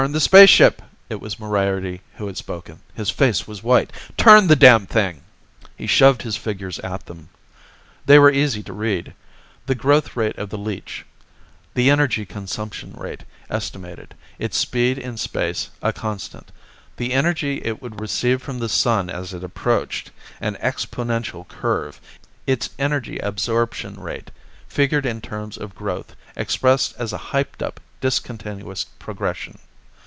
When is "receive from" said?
18.01-18.57